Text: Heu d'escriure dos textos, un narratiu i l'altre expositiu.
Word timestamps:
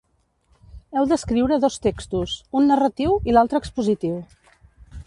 Heu 1.01 1.05
d'escriure 1.11 1.59
dos 1.65 1.77
textos, 1.85 2.35
un 2.61 2.67
narratiu 2.73 3.17
i 3.31 3.37
l'altre 3.39 3.63
expositiu. 3.65 4.19